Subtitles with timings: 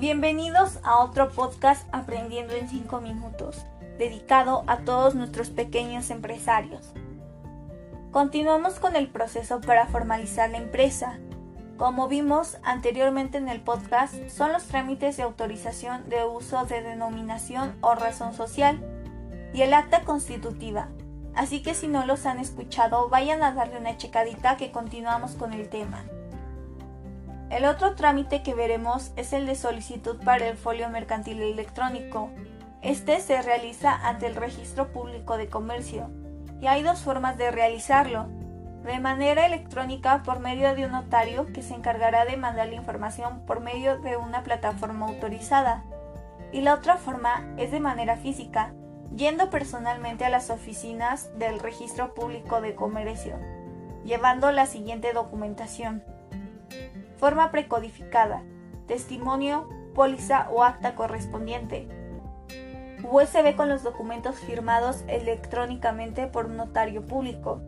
[0.00, 3.66] Bienvenidos a otro podcast Aprendiendo en 5 minutos,
[3.98, 6.94] dedicado a todos nuestros pequeños empresarios.
[8.10, 11.18] Continuamos con el proceso para formalizar la empresa.
[11.76, 17.76] Como vimos anteriormente en el podcast, son los trámites de autorización de uso de denominación
[17.82, 18.80] o razón social
[19.52, 20.88] y el acta constitutiva.
[21.34, 25.52] Así que si no los han escuchado, vayan a darle una checadita que continuamos con
[25.52, 26.06] el tema.
[27.50, 32.30] El otro trámite que veremos es el de solicitud para el folio mercantil electrónico.
[32.80, 36.08] Este se realiza ante el Registro Público de Comercio
[36.60, 38.28] y hay dos formas de realizarlo.
[38.84, 43.44] De manera electrónica por medio de un notario que se encargará de mandar la información
[43.46, 45.82] por medio de una plataforma autorizada.
[46.52, 48.72] Y la otra forma es de manera física,
[49.14, 53.40] yendo personalmente a las oficinas del Registro Público de Comercio,
[54.04, 56.04] llevando la siguiente documentación
[57.20, 58.42] forma precodificada,
[58.86, 61.86] testimonio, póliza o acta correspondiente.
[63.04, 67.60] USB con los documentos firmados electrónicamente por un notario público.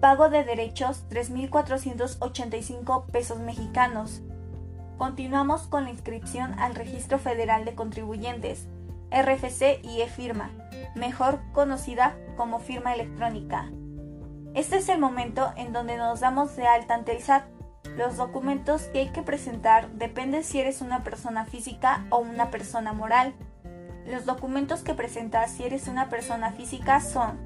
[0.00, 4.20] Pago de derechos 3.485 pesos mexicanos.
[4.98, 8.68] Continuamos con la inscripción al Registro Federal de Contribuyentes,
[9.10, 10.50] RFC y e-firma,
[10.94, 13.70] mejor conocida como firma electrónica.
[14.54, 17.55] Este es el momento en donde nos damos de alta ante el SAT
[17.96, 22.92] los documentos que hay que presentar dependen si eres una persona física o una persona
[22.92, 23.34] moral.
[24.06, 27.38] Los documentos que presentas si eres una persona física son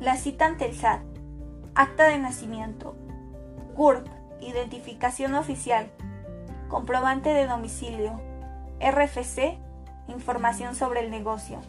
[0.00, 1.02] la cita ante el SAT,
[1.74, 2.96] acta de nacimiento,
[3.74, 4.06] CURP,
[4.40, 5.90] identificación oficial,
[6.68, 8.20] comprobante de domicilio,
[8.80, 9.58] RFC,
[10.08, 11.60] información sobre el negocio.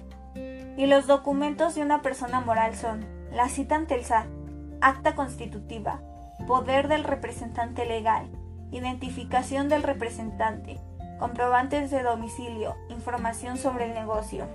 [0.77, 4.27] Y los documentos de una persona moral son la cita ante el SAT,
[4.79, 6.01] acta constitutiva,
[6.45, 8.29] poder del representante legal,
[8.71, 10.79] identificación del representante,
[11.19, 14.47] comprobantes de domicilio, información sobre el negocio.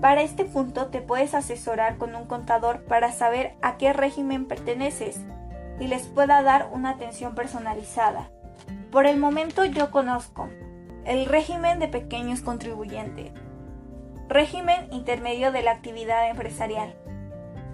[0.00, 5.20] Para este punto te puedes asesorar con un contador para saber a qué régimen perteneces
[5.78, 8.30] y les pueda dar una atención personalizada.
[8.90, 10.48] Por el momento yo conozco
[11.04, 13.32] el régimen de pequeños contribuyentes,
[14.28, 16.94] régimen intermedio de la actividad empresarial,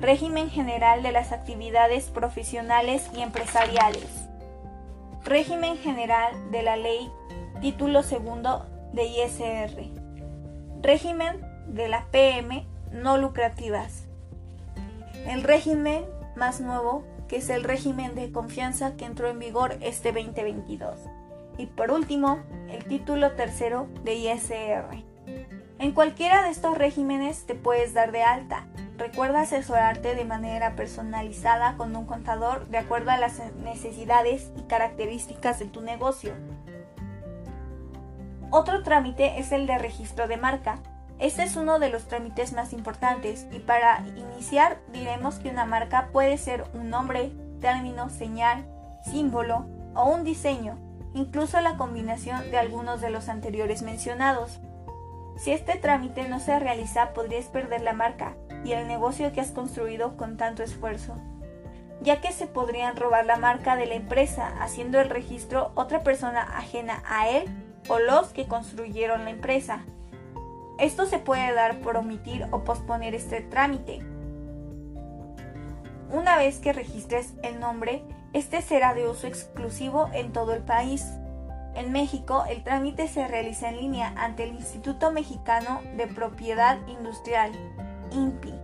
[0.00, 4.28] Régimen General de las Actividades Profesionales y Empresariales.
[5.24, 7.10] Régimen General de la Ley
[7.62, 9.90] Título Segundo de ISR.
[10.82, 14.06] Régimen de la PM no lucrativas.
[15.26, 16.04] El régimen
[16.36, 21.00] más nuevo, que es el régimen de confianza que entró en vigor este 2022.
[21.56, 25.04] Y por último, el título tercero de ISR.
[25.78, 28.66] En cualquiera de estos regímenes te puedes dar de alta
[28.98, 35.58] Recuerda asesorarte de manera personalizada con un contador de acuerdo a las necesidades y características
[35.58, 36.32] de tu negocio.
[38.50, 40.78] Otro trámite es el de registro de marca.
[41.18, 46.08] Este es uno de los trámites más importantes y para iniciar diremos que una marca
[46.10, 48.64] puede ser un nombre, término, señal,
[49.04, 50.78] símbolo o un diseño,
[51.12, 54.58] incluso la combinación de algunos de los anteriores mencionados.
[55.36, 58.36] Si este trámite no se realiza podrías perder la marca
[58.66, 61.14] y el negocio que has construido con tanto esfuerzo,
[62.00, 66.42] ya que se podrían robar la marca de la empresa haciendo el registro otra persona
[66.42, 67.44] ajena a él
[67.88, 69.84] o los que construyeron la empresa.
[70.80, 74.00] Esto se puede dar por omitir o posponer este trámite.
[76.10, 78.02] Una vez que registres el nombre,
[78.32, 81.06] este será de uso exclusivo en todo el país.
[81.76, 87.52] En México, el trámite se realiza en línea ante el Instituto Mexicano de Propiedad Industrial,
[88.12, 88.54] INPI.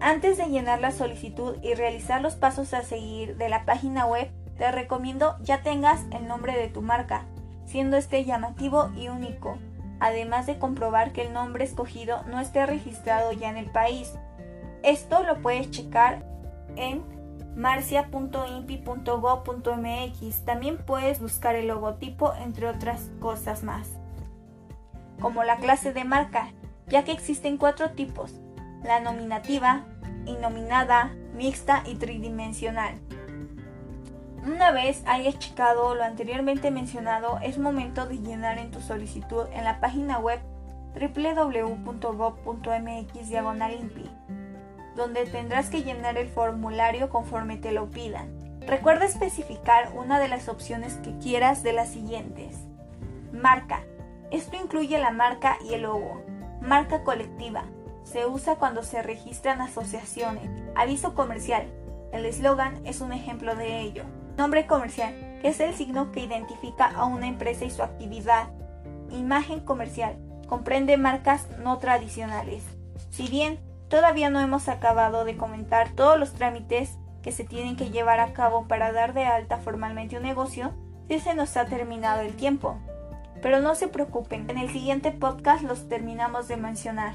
[0.00, 4.30] Antes de llenar la solicitud y realizar los pasos a seguir de la página web,
[4.58, 7.24] te recomiendo ya tengas el nombre de tu marca,
[7.64, 9.58] siendo este llamativo y único,
[10.00, 14.14] además de comprobar que el nombre escogido no esté registrado ya en el país.
[14.82, 16.24] Esto lo puedes checar
[16.76, 17.02] en
[17.56, 20.44] marcia.impi.go.mx.
[20.44, 23.88] También puedes buscar el logotipo, entre otras cosas más.
[25.20, 26.50] Como la clase de marca,
[26.88, 28.34] ya que existen cuatro tipos,
[28.82, 29.84] la nominativa,
[30.26, 32.94] innominada, mixta y tridimensional.
[34.44, 39.64] Una vez hayas checado lo anteriormente mencionado, es momento de llenar en tu solicitud en
[39.64, 40.40] la página web
[40.94, 42.08] www.gov.mx
[43.28, 44.08] diagonalimpi,
[44.94, 48.30] donde tendrás que llenar el formulario conforme te lo pidan.
[48.66, 52.56] Recuerda especificar una de las opciones que quieras de las siguientes.
[53.32, 53.82] Marca.
[54.30, 56.24] Esto incluye la marca y el logo.
[56.60, 57.64] Marca colectiva.
[58.04, 60.48] Se usa cuando se registran asociaciones.
[60.74, 61.66] Aviso comercial.
[62.12, 64.04] El eslogan es un ejemplo de ello.
[64.36, 65.14] Nombre comercial.
[65.42, 68.48] es el signo que identifica a una empresa y su actividad.
[69.10, 70.16] Imagen comercial.
[70.48, 72.64] Comprende marcas no tradicionales.
[73.10, 77.90] Si bien todavía no hemos acabado de comentar todos los trámites que se tienen que
[77.90, 80.72] llevar a cabo para dar de alta formalmente un negocio,
[81.08, 82.78] sí se nos ha terminado el tiempo.
[83.46, 87.14] Pero no se preocupen, en el siguiente podcast los terminamos de mencionar.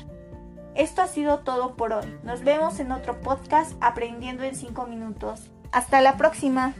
[0.75, 2.05] Esto ha sido todo por hoy.
[2.23, 5.51] Nos vemos en otro podcast aprendiendo en 5 minutos.
[5.73, 6.73] Hasta la próxima.